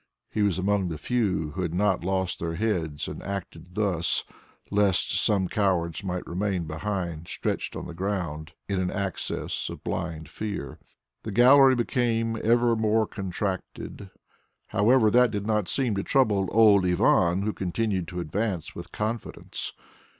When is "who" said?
1.51-1.61, 17.43-17.53